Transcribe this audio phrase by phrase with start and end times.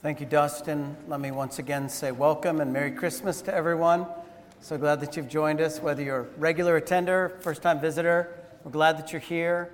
[0.00, 0.96] Thank you, Dustin.
[1.08, 4.06] Let me once again say welcome and Merry Christmas to everyone.
[4.60, 8.32] So glad that you've joined us, whether you're a regular attender, first time visitor,
[8.62, 9.72] we're glad that you're here.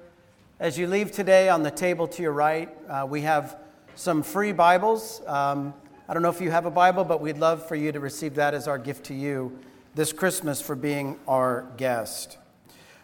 [0.58, 3.58] As you leave today, on the table to your right, uh, we have
[3.96, 5.20] some free Bibles.
[5.26, 5.74] Um,
[6.08, 8.34] I don't know if you have a Bible, but we'd love for you to receive
[8.36, 9.58] that as our gift to you
[9.94, 12.38] this Christmas for being our guest.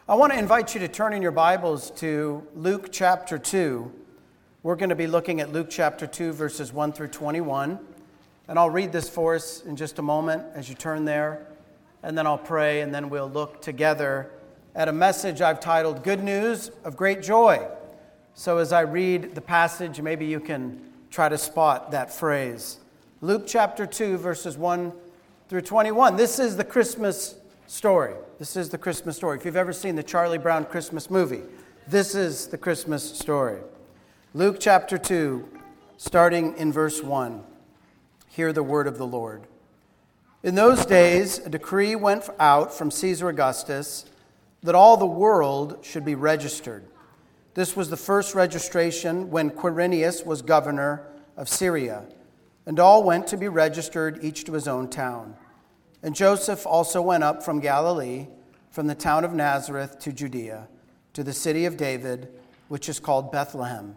[0.09, 3.93] I want to invite you to turn in your Bibles to Luke chapter 2.
[4.63, 7.79] We're going to be looking at Luke chapter 2, verses 1 through 21.
[8.47, 11.47] And I'll read this for us in just a moment as you turn there.
[12.03, 14.31] And then I'll pray, and then we'll look together
[14.75, 17.67] at a message I've titled Good News of Great Joy.
[18.35, 20.79] So as I read the passage, maybe you can
[21.11, 22.81] try to spot that phrase.
[23.23, 24.93] Luke chapter 2, verses 1
[25.49, 26.17] through 21.
[26.17, 27.37] This is the Christmas
[27.67, 28.13] story.
[28.39, 29.39] This is the Christmas story.
[29.39, 31.45] If you've ever seen the Charlie Brown Christmas movie,
[31.89, 33.61] this is the Christmas story.
[34.33, 35.45] Luke chapter 2,
[35.97, 37.43] starting in verse 1.
[38.29, 39.49] Hear the word of the Lord.
[40.45, 44.05] In those days, a decree went out from Caesar Augustus
[44.63, 46.85] that all the world should be registered.
[47.55, 52.05] This was the first registration when Quirinius was governor of Syria,
[52.67, 55.35] and all went to be registered, each to his own town.
[56.05, 58.29] And Joseph also went up from Galilee,
[58.71, 60.69] from the town of Nazareth to Judea,
[61.15, 62.29] to the city of David,
[62.69, 63.97] which is called Bethlehem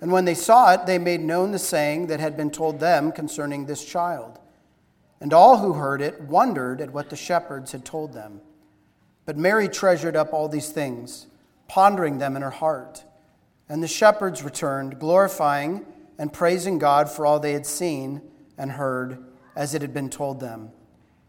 [0.00, 3.10] And when they saw it, they made known the saying that had been told them
[3.10, 4.38] concerning this child.
[5.20, 8.40] And all who heard it wondered at what the shepherds had told them.
[9.26, 11.26] But Mary treasured up all these things,
[11.66, 13.04] pondering them in her heart.
[13.68, 15.84] And the shepherds returned, glorifying
[16.18, 18.22] and praising God for all they had seen
[18.56, 20.70] and heard, as it had been told them.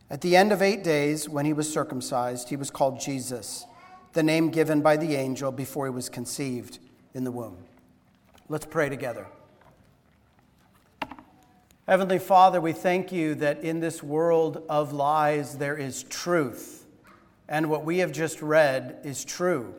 [0.10, 3.66] At the end of eight days, when he was circumcised, he was called Jesus,
[4.14, 6.80] the name given by the angel before he was conceived
[7.14, 7.58] in the womb.
[8.52, 9.28] Let's pray together.
[11.88, 16.88] Heavenly Father, we thank you that in this world of lies there is truth,
[17.48, 19.76] and what we have just read is true.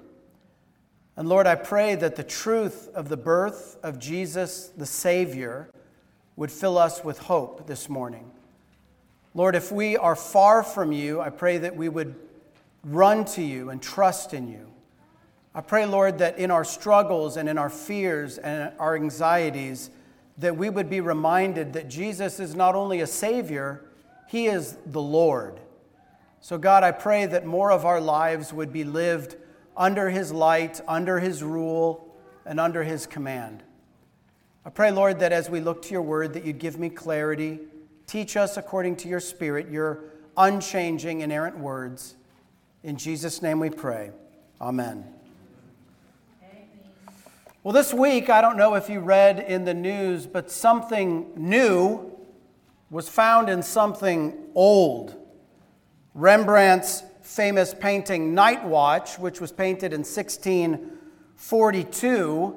[1.16, 5.68] And Lord, I pray that the truth of the birth of Jesus, the Savior,
[6.36, 8.30] would fill us with hope this morning.
[9.34, 12.14] Lord, if we are far from you, I pray that we would
[12.84, 14.69] run to you and trust in you.
[15.54, 19.90] I pray, Lord, that in our struggles and in our fears and our anxieties,
[20.38, 23.84] that we would be reminded that Jesus is not only a Savior,
[24.28, 25.60] He is the Lord.
[26.40, 29.36] So, God, I pray that more of our lives would be lived
[29.76, 33.62] under His light, under His rule, and under His command.
[34.64, 37.58] I pray, Lord, that as we look to your word, that you'd give me clarity.
[38.06, 40.04] Teach us according to your Spirit, your
[40.36, 42.14] unchanging, inerrant words.
[42.82, 44.10] In Jesus' name we pray.
[44.60, 45.19] Amen.
[47.62, 52.10] Well, this week, I don't know if you read in the news, but something new
[52.88, 55.14] was found in something old.
[56.14, 62.54] Rembrandt's famous painting Night Watch, which was painted in 1642,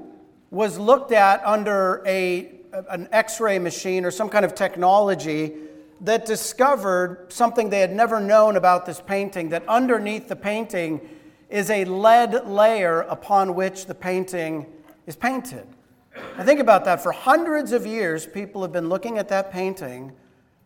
[0.51, 2.51] was looked at under a,
[2.89, 5.51] an x ray machine or some kind of technology
[5.99, 11.01] that discovered something they had never known about this painting that underneath the painting
[11.49, 14.65] is a lead layer upon which the painting
[15.05, 15.67] is painted.
[16.37, 17.01] I think about that.
[17.01, 20.13] For hundreds of years, people have been looking at that painting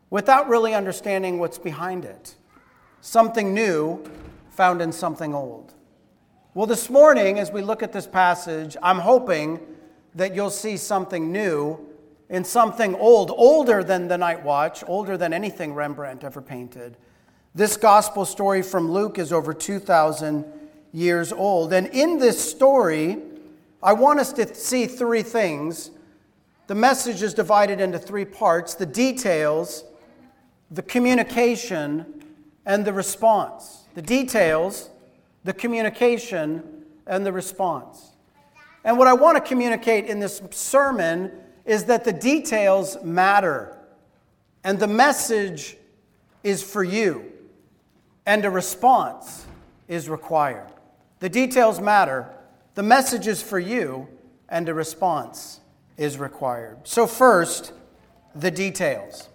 [0.10, 2.36] without really understanding what's behind it.
[3.01, 4.04] something new
[4.50, 5.74] found in something old.
[6.54, 9.60] Well, this morning, as we look at this passage, I'm hoping
[10.16, 11.80] that you'll see something new
[12.30, 16.98] in something old, older than the night watch, older than anything Rembrandt ever painted.
[17.54, 20.45] This gospel story from Luke is over 2,000
[20.92, 21.72] years old.
[21.72, 23.22] And in this story,
[23.81, 25.91] I want us to see three things.
[26.65, 29.83] The message is divided into three parts the details,
[30.71, 32.24] the communication,
[32.65, 33.85] and the response.
[33.94, 34.89] The details,
[35.44, 38.12] the communication, and the response.
[38.83, 41.31] And what I want to communicate in this sermon
[41.65, 43.77] is that the details matter,
[44.63, 45.77] and the message
[46.44, 47.31] is for you,
[48.25, 49.45] and a response
[49.88, 50.71] is required.
[51.19, 52.33] The details matter,
[52.77, 54.07] the message is for you,
[54.47, 55.62] and a response
[55.97, 56.77] is required.
[56.83, 57.74] So, first,
[58.35, 59.29] the details.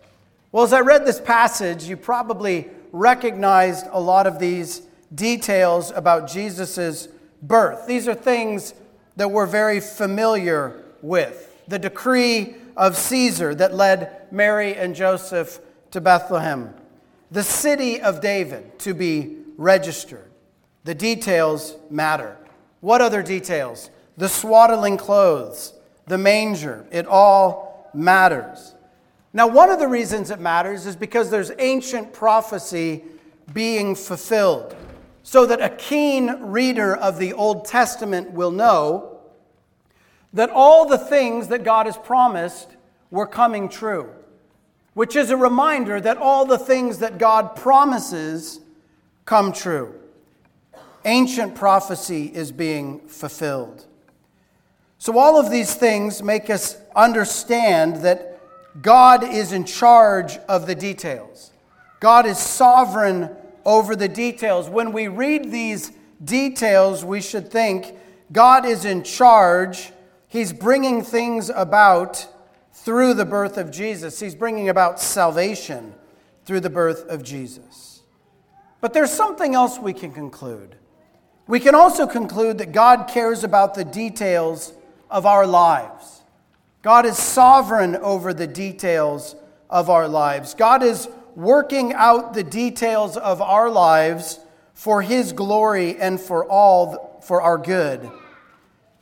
[0.53, 6.31] Well, as I read this passage, you probably recognized a lot of these details about
[6.31, 7.09] Jesus'
[7.43, 7.89] birth.
[7.89, 8.75] These are things
[9.17, 11.65] that we're very familiar with.
[11.67, 15.59] The decree of Caesar that led Mary and Joseph
[15.91, 16.75] to Bethlehem,
[17.33, 20.31] the city of David to be registered.
[20.85, 22.37] The details matter.
[22.83, 23.91] What other details?
[24.17, 25.73] The swaddling clothes,
[26.09, 28.75] the manger, it all matters.
[29.33, 33.05] Now, one of the reasons it matters is because there's ancient prophecy
[33.55, 34.75] being fulfilled
[35.23, 39.21] so that a keen reader of the Old Testament will know
[40.33, 42.71] that all the things that God has promised
[43.13, 44.11] were coming true,
[44.95, 48.59] which is a reminder that all the things that God promises
[49.25, 50.02] come true.
[51.05, 53.87] Ancient prophecy is being fulfilled.
[54.99, 58.41] So, all of these things make us understand that
[58.81, 61.51] God is in charge of the details.
[61.99, 63.31] God is sovereign
[63.65, 64.69] over the details.
[64.69, 67.97] When we read these details, we should think
[68.33, 69.93] God is in charge.
[70.29, 72.29] He's bringing things about
[72.73, 75.95] through the birth of Jesus, He's bringing about salvation
[76.45, 78.03] through the birth of Jesus.
[78.81, 80.77] But there's something else we can conclude.
[81.47, 84.73] We can also conclude that God cares about the details
[85.11, 86.23] of our lives.
[86.83, 89.37] God is sovereign over the details
[89.69, 90.55] of our lives.
[90.55, 94.39] God is working out the details of our lives
[94.75, 98.11] for His glory and for all for our good.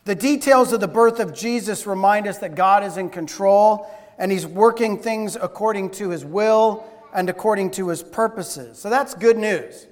[0.05, 4.33] The details of the birth of Jesus remind us that God is in control and
[4.33, 8.79] He's working things according to His will and according to His purposes.
[8.79, 9.87] So that's good news.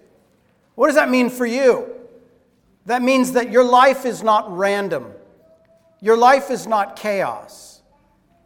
[0.74, 1.97] What does that mean for you?
[2.88, 5.12] That means that your life is not random.
[6.00, 7.82] Your life is not chaos.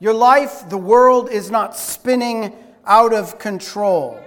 [0.00, 2.52] Your life, the world, is not spinning
[2.84, 4.20] out of control.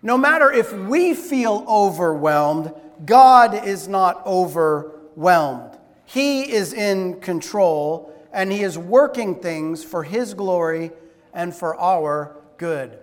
[0.00, 2.72] No matter if we feel overwhelmed,
[3.04, 5.76] God is not overwhelmed.
[6.04, 10.92] He is in control and He is working things for His glory
[11.34, 12.96] and for our good.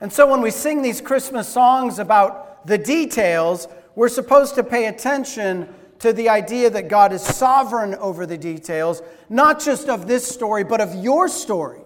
[0.00, 4.86] And so when we sing these Christmas songs about the details, we're supposed to pay
[4.86, 5.68] attention
[5.98, 10.64] to the idea that God is sovereign over the details, not just of this story,
[10.64, 11.80] but of your story.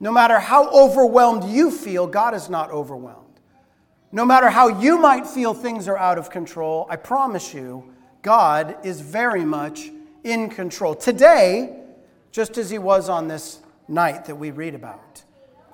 [0.00, 3.40] No matter how overwhelmed you feel, God is not overwhelmed.
[4.10, 8.76] No matter how you might feel things are out of control, I promise you, God
[8.84, 9.90] is very much
[10.24, 10.94] in control.
[10.94, 11.78] Today,
[12.32, 15.22] just as He was on this night that we read about,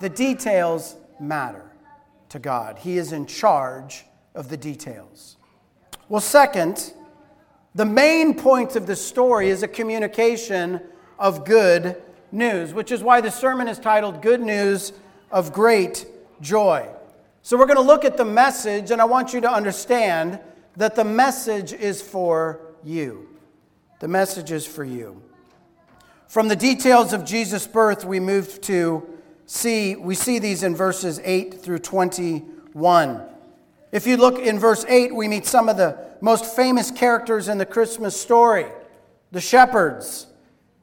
[0.00, 1.64] the details matter
[2.28, 2.78] to God.
[2.78, 4.04] He is in charge
[4.38, 5.36] of the details.
[6.08, 6.94] Well, second,
[7.74, 10.80] the main point of the story is a communication
[11.18, 14.92] of good news, which is why the sermon is titled Good News
[15.32, 16.06] of Great
[16.40, 16.88] Joy.
[17.42, 20.38] So we're going to look at the message, and I want you to understand
[20.76, 23.28] that the message is for you.
[23.98, 25.20] The message is for you.
[26.28, 29.04] From the details of Jesus' birth, we move to
[29.46, 33.27] see, we see these in verses 8 through 21.
[33.90, 37.58] If you look in verse 8, we meet some of the most famous characters in
[37.58, 38.66] the Christmas story
[39.30, 40.26] the shepherds.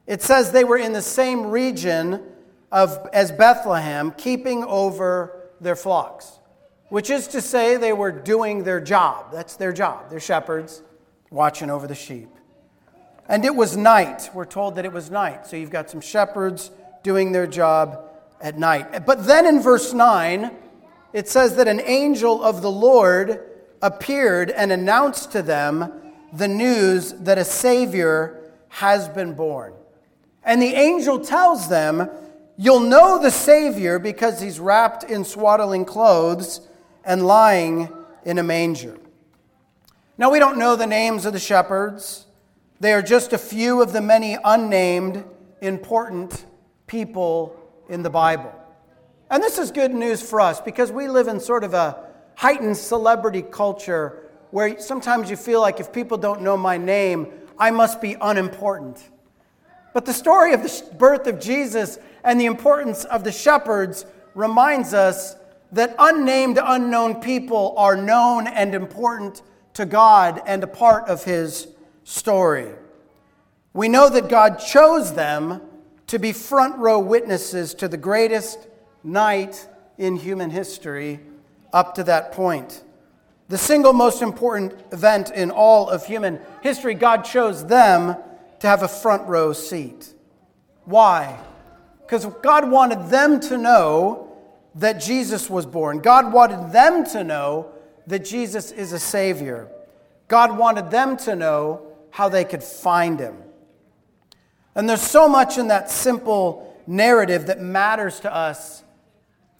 [0.06, 2.22] It says they were in the same region
[2.70, 6.38] of, as Bethlehem, keeping over their flocks,
[6.88, 9.32] which is to say, they were doing their job.
[9.32, 10.10] That's their job.
[10.10, 10.82] They're shepherds
[11.30, 12.28] watching over the sheep.
[13.28, 14.30] And it was night.
[14.32, 15.46] We're told that it was night.
[15.46, 16.70] So you've got some shepherds
[17.02, 18.10] doing their job
[18.40, 19.04] at night.
[19.04, 20.52] But then in verse 9,
[21.16, 23.40] it says that an angel of the Lord
[23.80, 25.90] appeared and announced to them
[26.30, 29.72] the news that a Savior has been born.
[30.44, 32.10] And the angel tells them,
[32.58, 36.60] You'll know the Savior because he's wrapped in swaddling clothes
[37.02, 37.88] and lying
[38.26, 38.98] in a manger.
[40.18, 42.26] Now, we don't know the names of the shepherds.
[42.78, 45.24] They are just a few of the many unnamed,
[45.62, 46.44] important
[46.86, 47.58] people
[47.88, 48.52] in the Bible.
[49.30, 52.04] And this is good news for us because we live in sort of a
[52.36, 57.70] heightened celebrity culture where sometimes you feel like if people don't know my name, I
[57.70, 59.10] must be unimportant.
[59.92, 64.94] But the story of the birth of Jesus and the importance of the shepherds reminds
[64.94, 65.36] us
[65.72, 69.42] that unnamed, unknown people are known and important
[69.74, 71.68] to God and a part of His
[72.04, 72.68] story.
[73.72, 75.60] We know that God chose them
[76.06, 78.68] to be front row witnesses to the greatest
[79.06, 81.20] night in human history
[81.72, 82.82] up to that point.
[83.48, 88.16] The single most important event in all of human history, God chose them
[88.58, 90.12] to have a front row seat.
[90.84, 91.38] Why?
[92.00, 94.36] Because God wanted them to know
[94.74, 96.00] that Jesus was born.
[96.00, 97.70] God wanted them to know
[98.06, 99.68] that Jesus is a Savior.
[100.28, 103.36] God wanted them to know how they could find Him.
[104.74, 108.82] And there's so much in that simple narrative that matters to us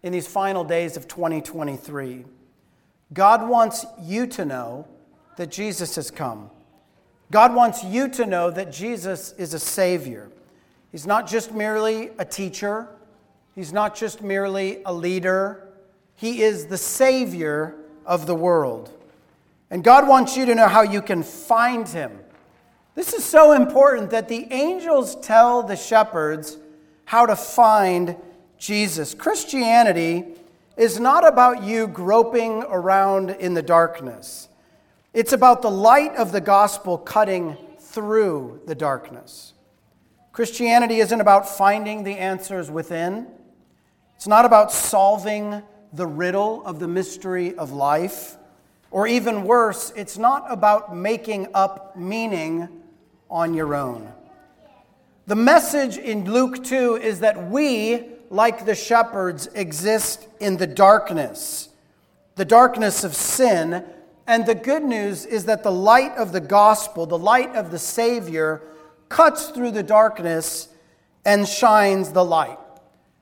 [0.07, 2.25] in these final days of 2023.
[3.13, 4.87] God wants you to know
[5.37, 6.49] that Jesus has come.
[7.33, 10.31] God wants you to know that Jesus is a Savior.
[10.93, 12.87] He's not just merely a teacher,
[13.57, 15.67] He's not just merely a leader,
[16.15, 18.93] He is the Savior of the world.
[19.73, 22.17] And God wants you to know how you can find Him.
[22.95, 26.59] This is so important that the angels tell the shepherds
[27.07, 28.15] how to find
[28.59, 29.15] Jesus.
[29.15, 30.25] Christianity
[30.77, 34.49] is not about you groping around in the darkness.
[35.15, 39.55] It's about the light of the gospel cutting through the darkness.
[40.33, 43.27] Christianity isn't about finding the answers within,
[44.17, 48.37] it's not about solving the riddle of the mystery of life.
[48.91, 52.69] Or even worse, it's not about making up meaning
[53.29, 54.13] on your own.
[55.27, 61.69] The message in Luke 2 is that we, like the shepherds, exist in the darkness,
[62.35, 63.85] the darkness of sin.
[64.27, 67.79] And the good news is that the light of the gospel, the light of the
[67.79, 68.63] Savior,
[69.09, 70.69] cuts through the darkness
[71.25, 72.59] and shines the light.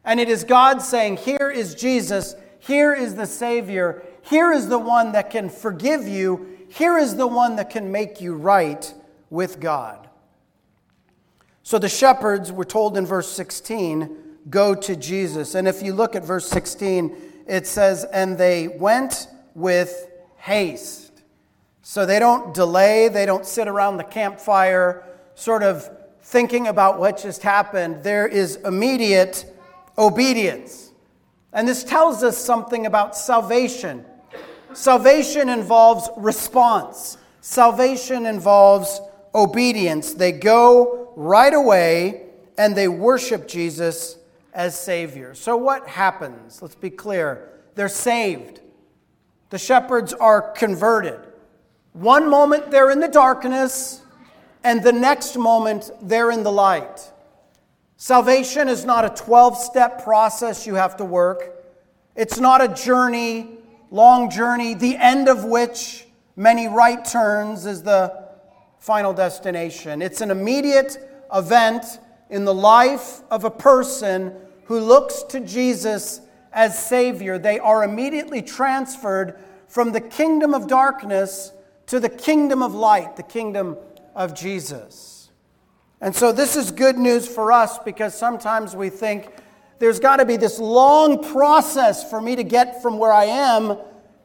[0.04, 4.78] And it is God saying, Here is Jesus, here is the Savior, here is the
[4.78, 8.92] one that can forgive you, here is the one that can make you right
[9.30, 10.08] with God.
[11.62, 15.54] So the shepherds were told in verse 16, Go to Jesus.
[15.54, 21.22] And if you look at verse 16, it says, And they went with haste.
[21.82, 25.88] So they don't delay, they don't sit around the campfire sort of
[26.22, 28.02] thinking about what just happened.
[28.02, 29.44] There is immediate
[29.98, 30.92] obedience.
[31.52, 34.04] And this tells us something about salvation.
[34.72, 39.00] Salvation involves response, salvation involves
[39.34, 40.14] obedience.
[40.14, 42.22] They go right away
[42.58, 44.16] and they worship Jesus
[44.54, 45.34] as Savior.
[45.34, 46.62] So, what happens?
[46.62, 47.50] Let's be clear.
[47.75, 48.61] They're saved.
[49.50, 51.20] The shepherds are converted.
[51.92, 54.02] One moment they're in the darkness,
[54.62, 57.12] and the next moment they're in the light.
[57.96, 61.64] Salvation is not a 12 step process you have to work.
[62.16, 63.58] It's not a journey,
[63.90, 66.06] long journey, the end of which
[66.37, 68.25] many right turns is the
[68.78, 70.02] final destination.
[70.02, 70.99] It's an immediate
[71.32, 71.84] event
[72.28, 74.34] in the life of a person
[74.66, 76.21] who looks to Jesus
[76.52, 81.52] as Savior, they are immediately transferred from the kingdom of darkness
[81.87, 83.76] to the kingdom of light, the kingdom
[84.14, 85.30] of Jesus.
[86.00, 89.30] And so this is good news for us because sometimes we think
[89.78, 93.76] there's got to be this long process for me to get from where I am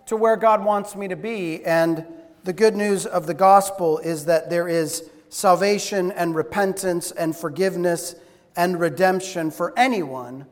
[0.05, 1.63] to where God wants me to be.
[1.65, 2.05] And
[2.43, 8.15] the good news of the gospel is that there is salvation and repentance and forgiveness
[8.59, 10.45] and redemption for anyone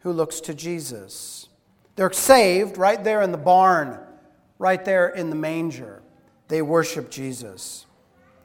[0.00, 1.48] who looks to Jesus.
[1.96, 3.98] They're saved right there in the barn,
[4.58, 6.02] right there in the manger.
[6.48, 7.86] They worship Jesus.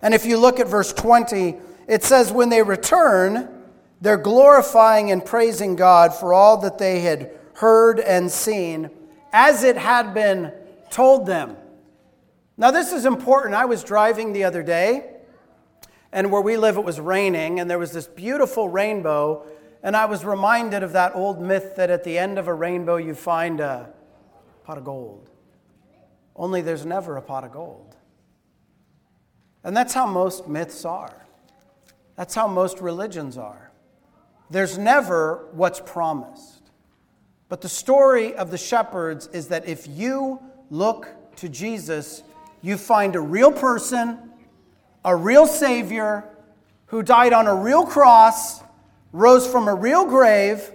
[0.02, 3.66] And if you look at verse 20, it says, When they return,
[4.00, 8.90] they're glorifying and praising God for all that they had heard and seen
[9.34, 10.54] as it had been
[10.92, 11.58] told them.
[12.56, 13.54] Now, this is important.
[13.54, 15.12] I was driving the other day,
[16.12, 19.46] and where we live, it was raining, and there was this beautiful rainbow
[19.82, 22.98] and I was reminded of that old myth that at the end of a rainbow
[22.98, 23.90] you find a
[24.64, 25.30] pot of gold.
[26.36, 27.96] Only there's never a pot of gold.
[29.64, 31.26] And that's how most myths are.
[32.16, 33.72] That's how most religions are.
[34.50, 36.72] There's never what's promised.
[37.48, 42.24] But the story of the shepherds is that if you look to Jesus,
[42.62, 44.29] you find a real person,
[45.04, 46.24] a real Savior
[46.88, 48.62] who died on a real cross,
[49.12, 50.72] rose from a real grave,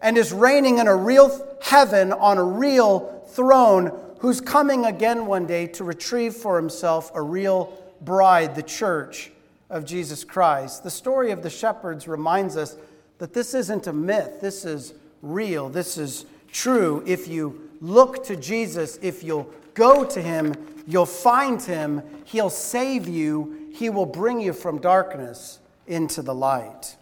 [0.00, 5.46] and is reigning in a real heaven on a real throne, who's coming again one
[5.46, 9.30] day to retrieve for himself a real bride, the church
[9.68, 10.82] of Jesus Christ.
[10.82, 12.76] The story of the shepherds reminds us
[13.18, 17.02] that this isn't a myth, this is real, this is true.
[17.06, 20.54] If you look to Jesus, if you'll go to him,
[20.86, 26.96] you'll find him, he'll save you, he will bring you from darkness into the light.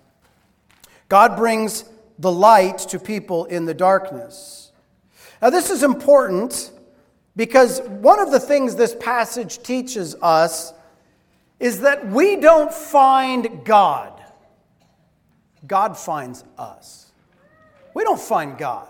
[1.09, 1.85] God brings
[2.19, 4.73] the light to people in the darkness.
[5.41, 6.73] Now, this is important
[7.37, 10.73] because one of the things this passage teaches us
[11.61, 14.21] is that we don't find God,
[15.67, 17.13] God finds us.
[17.95, 18.89] We don't find God,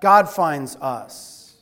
[0.00, 1.54] God finds us.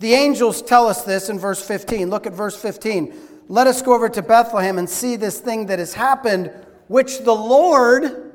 [0.00, 2.10] The angels tell us this in verse 15.
[2.10, 3.14] Look at verse 15.
[3.48, 6.50] Let us go over to Bethlehem and see this thing that has happened,
[6.88, 8.34] which the Lord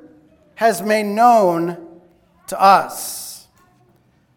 [0.55, 2.01] has made known
[2.47, 3.47] to us.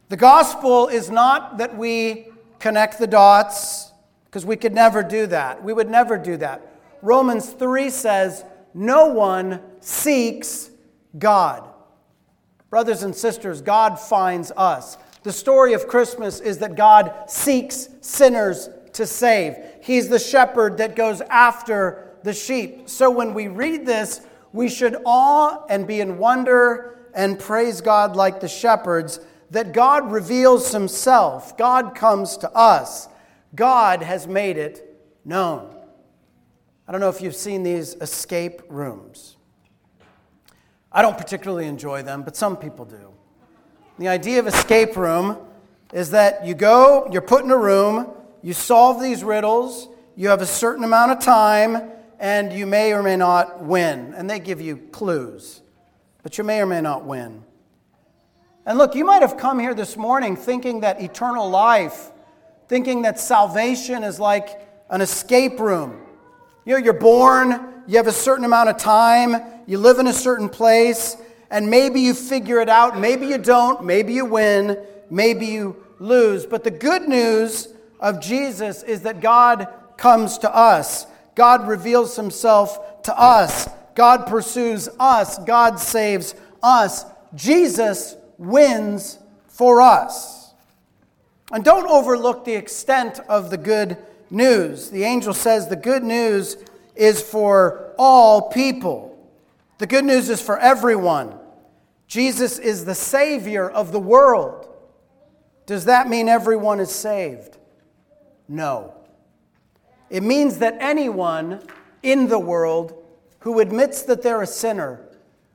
[0.08, 3.92] The gospel is not that we connect the dots,
[4.32, 5.62] because we could never do that.
[5.62, 6.62] We would never do that.
[7.02, 10.70] Romans 3 says, No one seeks
[11.18, 11.68] God.
[12.70, 14.96] Brothers and sisters, God finds us.
[15.22, 19.56] The story of Christmas is that God seeks sinners to save.
[19.82, 22.88] He's the shepherd that goes after the sheep.
[22.88, 24.20] So when we read this,
[24.52, 29.18] we should awe and be in wonder and praise God like the shepherds
[29.50, 31.56] that God reveals himself.
[31.58, 33.08] God comes to us.
[33.56, 35.74] God has made it known.
[36.86, 39.36] I don't know if you've seen these escape rooms.
[40.92, 43.08] I don't particularly enjoy them, but some people do.
[43.98, 45.38] The idea of escape room
[45.92, 50.42] is that you go, you're put in a room, you solve these riddles, you have
[50.42, 54.14] a certain amount of time, and you may or may not win.
[54.14, 55.62] And they give you clues,
[56.22, 57.44] but you may or may not win.
[58.66, 62.10] And look, you might have come here this morning thinking that eternal life,
[62.68, 66.00] thinking that salvation is like an escape room.
[66.64, 70.12] You know, you're born, you have a certain amount of time, you live in a
[70.12, 71.16] certain place,
[71.50, 74.78] and maybe you figure it out, maybe you don't, maybe you win,
[75.10, 76.46] maybe you lose.
[76.46, 77.68] But the good news
[78.02, 81.06] of Jesus is that God comes to us.
[81.34, 83.68] God reveals himself to us.
[83.94, 85.38] God pursues us.
[85.38, 87.06] God saves us.
[87.34, 90.52] Jesus wins for us.
[91.52, 93.96] And don't overlook the extent of the good
[94.30, 94.90] news.
[94.90, 96.56] The angel says the good news
[96.96, 99.08] is for all people.
[99.78, 101.38] The good news is for everyone.
[102.08, 104.68] Jesus is the Savior of the world.
[105.66, 107.58] Does that mean everyone is saved?
[108.52, 108.92] No.
[110.10, 111.66] It means that anyone
[112.02, 113.02] in the world
[113.40, 115.00] who admits that they're a sinner,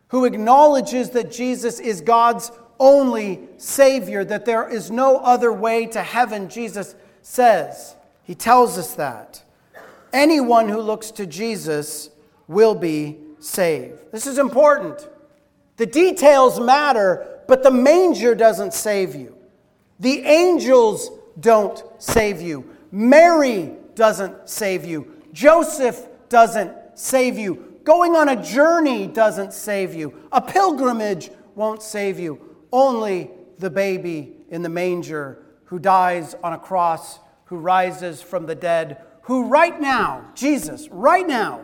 [0.07, 6.01] who acknowledges that Jesus is God's only Savior, that there is no other way to
[6.01, 7.95] heaven, Jesus says.
[8.23, 9.43] He tells us that.
[10.11, 12.09] Anyone who looks to Jesus
[12.47, 14.11] will be saved.
[14.11, 15.07] This is important.
[15.75, 19.37] The details matter, but the manger doesn't save you.
[19.99, 22.73] The angels don't save you.
[22.91, 25.11] Mary doesn't save you.
[25.33, 27.79] Joseph doesn't save you.
[27.83, 30.13] Going on a journey doesn't save you.
[30.31, 32.55] A pilgrimage won't save you.
[32.71, 38.55] Only the baby in the manger who dies on a cross, who rises from the
[38.55, 41.61] dead, who right now, Jesus, right now,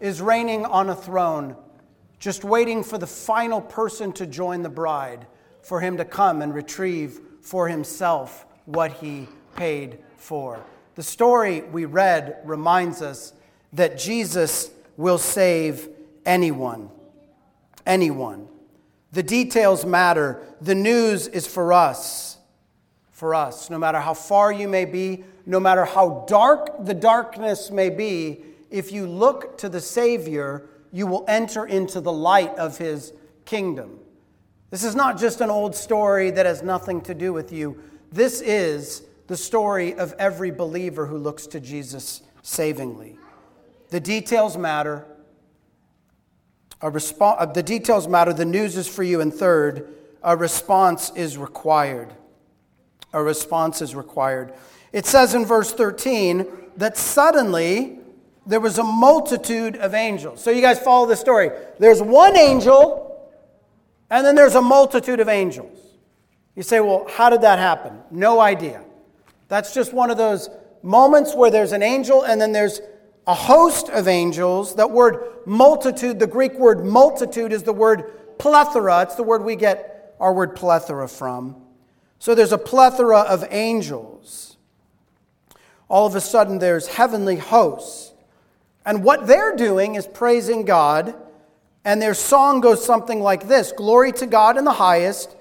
[0.00, 1.56] is reigning on a throne,
[2.18, 5.26] just waiting for the final person to join the bride,
[5.62, 10.64] for him to come and retrieve for himself what he paid for.
[10.94, 13.32] The story we read reminds us
[13.72, 15.88] that Jesus will save
[16.24, 16.90] anyone.
[17.84, 18.48] Anyone.
[19.12, 20.40] The details matter.
[20.60, 22.38] The news is for us.
[23.10, 23.68] For us.
[23.68, 28.44] No matter how far you may be, no matter how dark the darkness may be,
[28.70, 33.12] if you look to the Savior, you will enter into the light of His
[33.44, 33.98] kingdom.
[34.70, 37.82] This is not just an old story that has nothing to do with you.
[38.10, 39.02] This is
[39.32, 43.16] the story of every believer who looks to Jesus savingly.
[43.88, 45.06] The details matter.
[46.82, 48.34] A respo- uh, the details matter.
[48.34, 49.22] The news is for you.
[49.22, 49.88] And third,
[50.22, 52.12] a response is required.
[53.14, 54.52] A response is required.
[54.92, 58.00] It says in verse 13 that suddenly
[58.44, 60.44] there was a multitude of angels.
[60.44, 61.52] So you guys follow the story.
[61.78, 63.32] There's one angel,
[64.10, 65.78] and then there's a multitude of angels.
[66.54, 67.98] You say, well, how did that happen?
[68.10, 68.84] No idea.
[69.52, 70.48] That's just one of those
[70.82, 72.80] moments where there's an angel and then there's
[73.26, 74.76] a host of angels.
[74.76, 79.02] That word multitude, the Greek word multitude, is the word plethora.
[79.02, 81.56] It's the word we get our word plethora from.
[82.18, 84.56] So there's a plethora of angels.
[85.86, 88.14] All of a sudden, there's heavenly hosts.
[88.86, 91.14] And what they're doing is praising God.
[91.84, 95.36] And their song goes something like this Glory to God in the highest,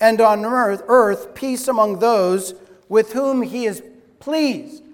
[0.00, 2.54] and on earth, earth peace among those
[2.92, 3.82] with whom he is
[4.20, 4.84] pleased.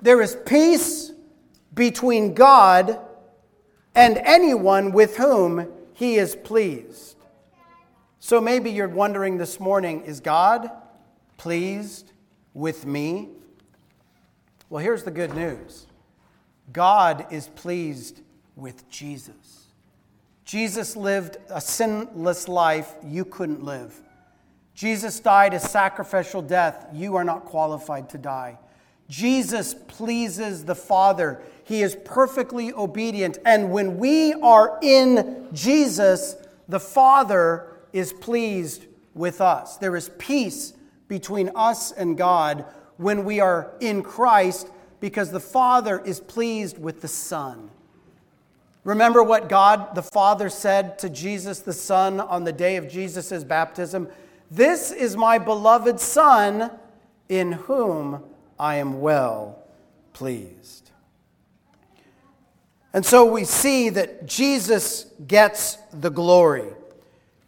[0.00, 1.12] There is peace
[1.72, 2.98] between God
[3.94, 7.14] and anyone with whom he is pleased.
[8.18, 10.68] So maybe you're wondering this morning is God
[11.36, 12.10] pleased
[12.54, 13.28] with me?
[14.68, 15.86] Well, here's the good news
[16.72, 18.20] God is pleased
[18.56, 19.68] with Jesus.
[20.44, 23.96] Jesus lived a sinless life you couldn't live.
[24.74, 28.58] Jesus died a sacrificial death you are not qualified to die.
[29.08, 31.42] Jesus pleases the Father.
[31.64, 33.38] He is perfectly obedient.
[33.44, 36.36] And when we are in Jesus,
[36.68, 39.76] the Father is pleased with us.
[39.76, 40.72] There is peace
[41.08, 42.64] between us and God
[42.96, 44.68] when we are in Christ
[45.00, 47.70] because the Father is pleased with the Son.
[48.84, 53.44] Remember what God the Father said to Jesus the Son on the day of Jesus'
[53.44, 54.08] baptism?
[54.52, 56.70] This is my beloved Son
[57.30, 58.22] in whom
[58.58, 59.64] I am well
[60.12, 60.90] pleased.
[62.92, 66.68] And so we see that Jesus gets the glory.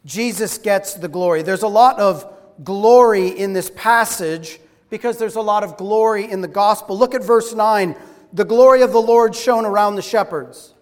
[0.03, 1.43] Jesus gets the glory.
[1.43, 2.25] There's a lot of
[2.63, 6.97] glory in this passage because there's a lot of glory in the gospel.
[6.97, 7.95] Look at verse 9.
[8.33, 10.73] The glory of the Lord shone around the shepherds.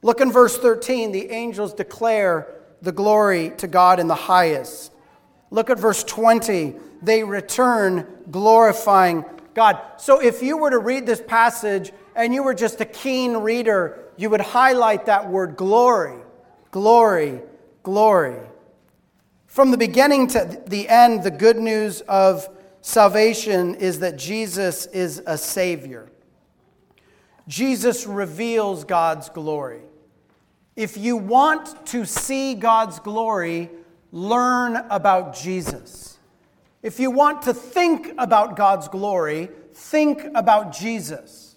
[0.00, 1.12] Look in verse 13.
[1.12, 4.91] The angels declare the glory to God in the highest.
[5.52, 6.74] Look at verse 20.
[7.02, 9.78] They return glorifying God.
[9.98, 13.98] So if you were to read this passage and you were just a keen reader,
[14.16, 16.18] you would highlight that word glory,
[16.70, 17.42] glory,
[17.82, 18.40] glory.
[19.46, 22.48] From the beginning to the end, the good news of
[22.80, 26.10] salvation is that Jesus is a Savior.
[27.46, 29.82] Jesus reveals God's glory.
[30.76, 33.68] If you want to see God's glory,
[34.12, 36.18] learn about Jesus.
[36.82, 41.56] If you want to think about God's glory, think about Jesus.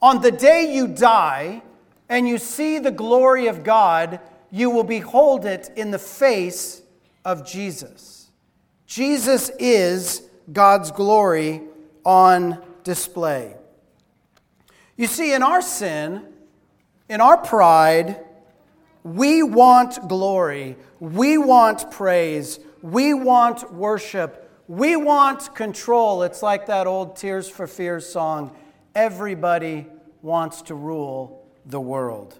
[0.00, 1.62] On the day you die
[2.08, 6.82] and you see the glory of God, you will behold it in the face
[7.24, 8.30] of Jesus.
[8.86, 11.62] Jesus is God's glory
[12.04, 13.54] on display.
[14.96, 16.24] You see, in our sin,
[17.08, 18.24] in our pride,
[19.04, 24.44] we want glory, we want praise, we want worship.
[24.68, 26.22] We want control.
[26.24, 28.54] It's like that old Tears for Fears song
[28.94, 29.86] everybody
[30.22, 32.38] wants to rule the world.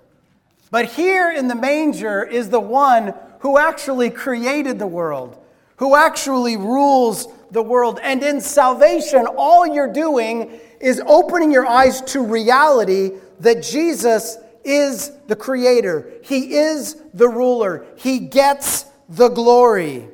[0.70, 5.42] But here in the manger is the one who actually created the world,
[5.76, 8.00] who actually rules the world.
[8.02, 15.12] And in salvation, all you're doing is opening your eyes to reality that Jesus is
[15.26, 20.08] the creator, He is the ruler, He gets the glory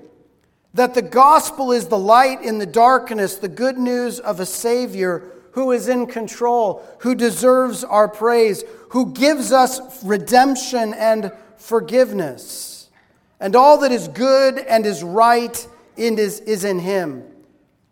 [0.75, 5.31] that the gospel is the light in the darkness, the good news of a Savior
[5.53, 12.91] who is in control, who deserves our praise, who gives us redemption and forgiveness.
[13.39, 17.23] And all that is good and is right is, in Him.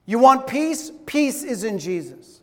[0.05, 0.91] You want peace?
[1.07, 2.41] Peace is in Jesus.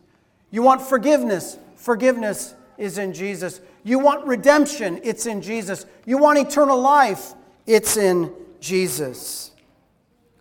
[0.50, 1.58] You want forgiveness?
[1.76, 3.60] Forgiveness is in Jesus.
[3.82, 5.00] You want redemption?
[5.02, 5.86] It's in Jesus.
[6.04, 7.34] You want eternal life?
[7.66, 9.52] It's in Jesus.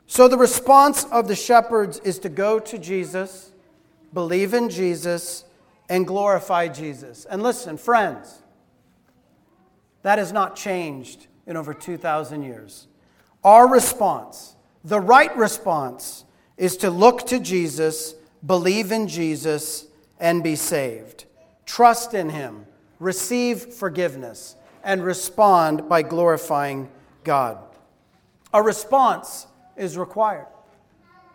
[0.08, 3.52] So the response of the shepherds is to go to Jesus,
[4.13, 5.45] believe in Jesus,
[5.88, 7.25] and glorify Jesus.
[7.25, 8.41] And listen, friends,
[10.02, 12.88] that has not changed in over 2,000 years.
[13.43, 16.25] Our response, the right response,
[16.58, 19.88] is to look to Jesus, believe in Jesus,
[20.19, 21.25] and be saved.
[21.65, 22.65] Trust in Him,
[23.00, 26.90] receive forgiveness, and respond by glorifying
[27.24, 27.58] God.
[28.54, 30.48] A response is required.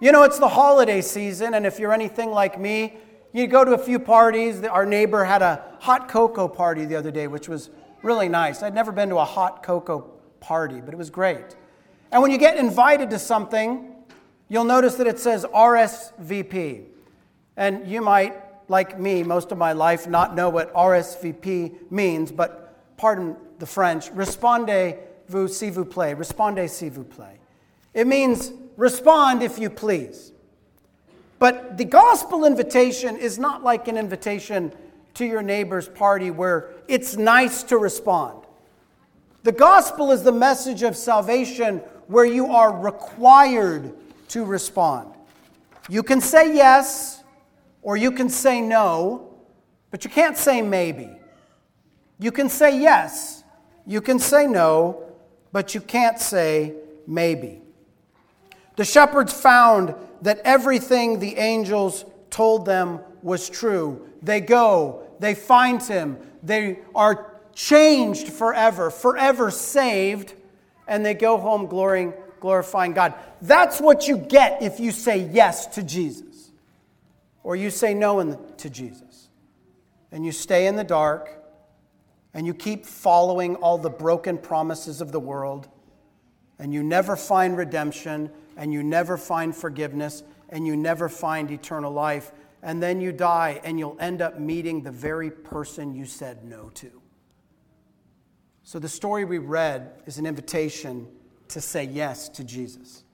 [0.01, 2.95] You know, it's the holiday season, and if you're anything like me,
[3.33, 4.63] you go to a few parties.
[4.63, 7.71] Our neighbor had a hot cocoa party the other day, which was
[8.03, 8.63] really nice.
[8.63, 11.57] I'd never been to a hot cocoa party, but it was great.
[12.13, 13.95] And when you get invited to something,
[14.49, 16.85] you'll notice that it says RSVP.
[17.57, 18.35] And you might,
[18.69, 24.11] like me, most of my life, not know what RSVP means, but pardon the French,
[24.11, 27.39] respondez-vous s'il vous plaît, respondez s'il vous plaît.
[27.93, 30.33] It means respond if you please.
[31.39, 34.73] But the gospel invitation is not like an invitation
[35.15, 38.45] to your neighbor's party where it's nice to respond.
[39.43, 43.93] The gospel is the message of salvation where you are required
[44.29, 45.13] to respond.
[45.89, 47.24] You can say yes
[47.85, 49.37] or you can say no,
[49.93, 51.09] but you can't say maybe.
[52.19, 53.45] You can say yes,
[53.87, 55.05] you can say no,
[55.53, 56.75] but you can't say
[57.07, 57.61] maybe.
[58.77, 64.09] The shepherds found that everything the angels told them was true.
[64.23, 70.35] They go, they find him, they are changed forever, forever saved,
[70.89, 73.15] and they go home glorying, glorifying God.
[73.43, 76.34] That's what you get if you say yes to Jesus,
[77.45, 79.29] or you say no to Jesus,
[80.11, 81.43] and you stay in the dark,
[82.33, 85.69] and you keep following all the broken promises of the world,
[86.59, 91.93] and you never find redemption, and you never find forgiveness, and you never find eternal
[91.93, 92.33] life.
[92.63, 96.71] And then you die, and you'll end up meeting the very person you said no
[96.71, 97.03] to.
[98.63, 101.07] So, the story we read is an invitation
[101.49, 103.05] to say yes to Jesus,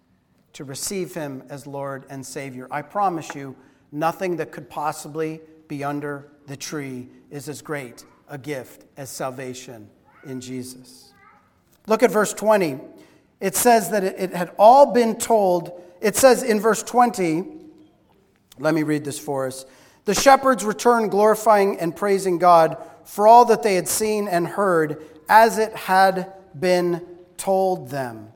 [0.53, 2.69] to receive him as Lord and Savior.
[2.71, 3.57] I promise you,
[3.93, 9.89] nothing that could possibly be under the tree is as great a gift as salvation
[10.25, 11.13] in Jesus.
[11.87, 12.79] Look at verse 20.
[13.41, 15.83] It says that it had all been told.
[16.01, 17.45] It says in verse 20,
[18.59, 19.65] let me read this for us.
[20.05, 25.05] The shepherds returned glorifying and praising God for all that they had seen and heard
[25.29, 28.29] as it had been told them.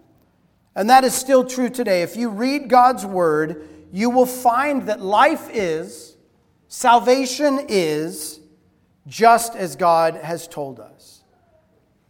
[0.75, 2.03] And that is still true today.
[2.03, 6.17] If you read God's word, you will find that life is,
[6.67, 8.41] salvation is,
[9.07, 11.23] just as God has told us.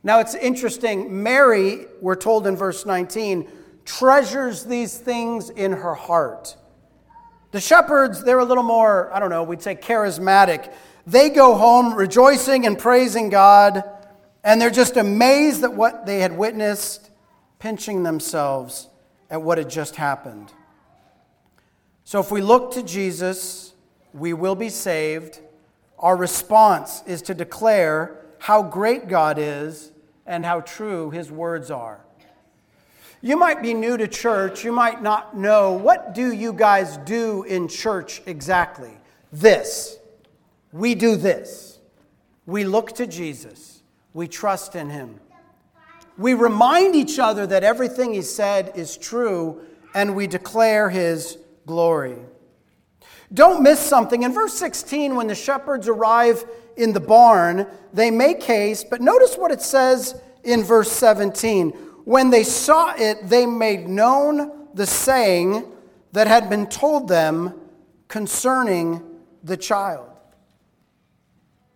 [0.03, 3.47] Now it's interesting, Mary, we're told in verse 19,
[3.85, 6.57] treasures these things in her heart.
[7.51, 10.73] The shepherds, they're a little more, I don't know, we'd say charismatic.
[11.07, 13.85] They go home rejoicing and praising God
[14.43, 17.11] and they're just amazed at what they had witnessed,
[17.59, 18.89] pinching themselves
[19.29, 20.51] at what had just happened.
[22.05, 23.73] So if we look to Jesus,
[24.13, 25.41] we will be saved.
[25.99, 29.91] Our response is to declare how great God is
[30.27, 32.05] and how true his words are.
[33.23, 34.65] You might be new to church.
[34.65, 38.93] You might not know what do you guys do in church exactly?
[39.33, 39.99] This.
[40.73, 41.79] We do this.
[42.45, 43.83] We look to Jesus.
[44.13, 45.21] We trust in him.
[46.19, 49.63] We remind each other that everything he said is true,
[49.95, 52.19] and we declare his glory.
[53.33, 54.23] Don't miss something.
[54.23, 56.45] In verse 16, when the shepherds arrive
[56.77, 61.71] in the barn, they make haste, but notice what it says in verse 17.
[62.05, 65.65] When they saw it, they made known the saying
[66.13, 67.55] that had been told them
[68.09, 69.03] concerning
[69.43, 70.11] the child.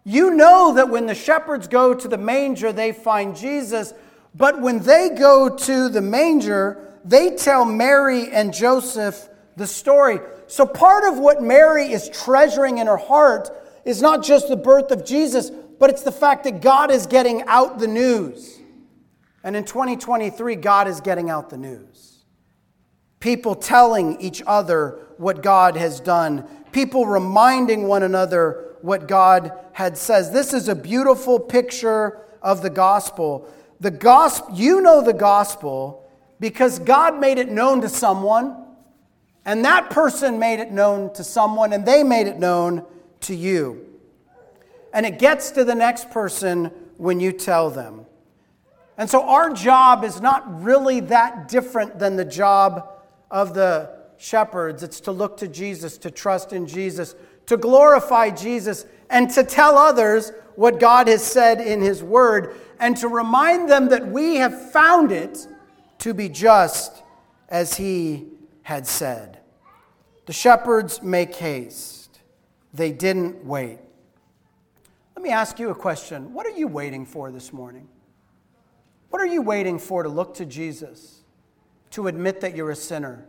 [0.05, 3.93] You know that when the shepherds go to the manger, they find Jesus,
[4.35, 10.21] but when they go to the manger, they tell Mary and Joseph the story.
[10.47, 13.51] So, part of what Mary is treasuring in her heart
[13.85, 17.43] is not just the birth of Jesus, but it's the fact that God is getting
[17.47, 18.59] out the news.
[19.45, 22.25] And in 2023, God is getting out the news.
[23.21, 29.99] People telling each other what God has done, people reminding one another what God had
[29.99, 30.31] says.
[30.31, 33.49] This is a beautiful picture of the gospel.
[33.81, 38.68] The gospel, you know the gospel because God made it known to someone,
[39.45, 42.85] and that person made it known to someone, and they made it known
[43.21, 43.87] to you.
[44.93, 48.07] And it gets to the next person when you tell them.
[48.97, 52.89] And so our job is not really that different than the job
[53.31, 54.83] of the shepherds.
[54.83, 57.15] It's to look to Jesus, to trust in Jesus,
[57.47, 62.97] to glorify Jesus and to tell others what God has said in His Word and
[62.99, 65.47] to remind them that we have found it
[66.01, 67.03] to be just
[67.49, 68.27] as He
[68.69, 69.39] had said.
[70.27, 72.21] The shepherds make haste,
[72.75, 73.79] they didn't wait.
[75.17, 76.35] Let me ask you a question.
[76.35, 77.89] What are you waiting for this morning?
[79.11, 81.23] What are you waiting for to look to Jesus,
[81.93, 83.25] to admit that you're a sinner,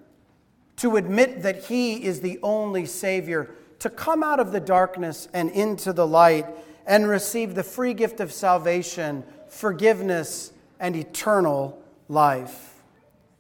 [0.76, 3.56] to admit that He is the only Savior?
[3.80, 6.46] to come out of the darkness and into the light
[6.86, 12.76] and receive the free gift of salvation, forgiveness, and eternal life.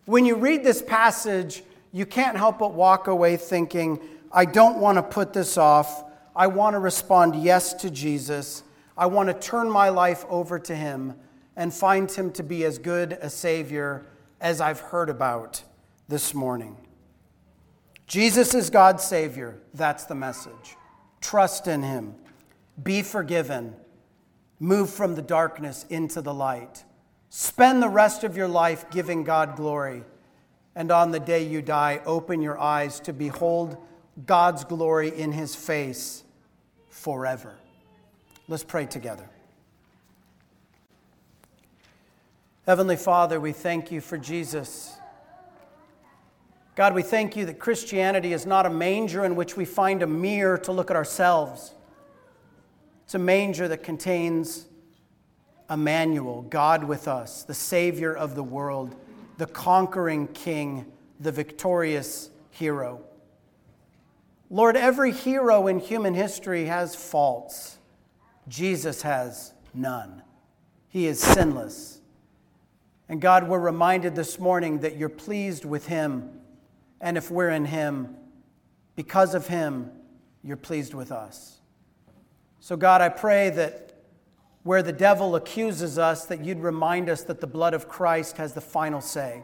[0.05, 3.99] When you read this passage, you can't help but walk away thinking,
[4.32, 6.04] I don't want to put this off.
[6.36, 8.63] I want to respond yes to Jesus.
[8.97, 11.15] I want to turn my life over to Him
[11.56, 14.06] and find Him to be as good a Savior
[14.39, 15.63] as I've heard about
[16.08, 16.78] this morning.
[18.08, 19.60] Jesus is God's Savior.
[19.73, 20.75] That's the message.
[21.21, 22.15] Trust in Him.
[22.82, 23.75] Be forgiven.
[24.60, 26.84] Move from the darkness into the light.
[27.30, 30.04] Spend the rest of your life giving God glory.
[30.75, 33.77] And on the day you die, open your eyes to behold
[34.25, 36.23] God's glory in His face
[36.89, 37.55] forever.
[38.47, 39.29] Let's pray together.
[42.65, 44.95] Heavenly Father, we thank you for Jesus.
[46.75, 50.08] God, we thank you that Christianity is not a manger in which we find a
[50.08, 51.73] mirror to look at ourselves.
[53.05, 54.65] It's a manger that contains
[55.69, 58.95] Emmanuel, God with us, the Savior of the world,
[59.39, 60.86] the conquering King,
[61.17, 63.02] the victorious hero.
[64.49, 67.78] Lord, every hero in human history has faults.
[68.49, 70.23] Jesus has none.
[70.89, 72.02] He is sinless.
[73.08, 76.41] And God, we're reminded this morning that you're pleased with him.
[76.99, 78.17] And if we're in him,
[78.97, 79.89] because of him,
[80.43, 81.60] you're pleased with us.
[82.60, 83.88] So, God, I pray that
[84.63, 88.54] where the devil accuses us, that you'd remind us that the blood of Christ has
[88.54, 89.43] the final say.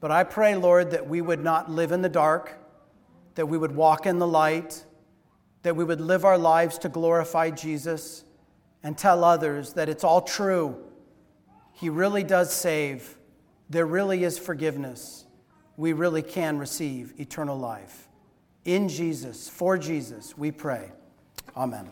[0.00, 2.58] But I pray, Lord, that we would not live in the dark,
[3.36, 4.84] that we would walk in the light,
[5.62, 8.24] that we would live our lives to glorify Jesus
[8.82, 10.76] and tell others that it's all true.
[11.72, 13.16] He really does save.
[13.70, 15.24] There really is forgiveness.
[15.76, 18.08] We really can receive eternal life.
[18.64, 20.90] In Jesus, for Jesus, we pray.
[21.56, 21.88] Amen.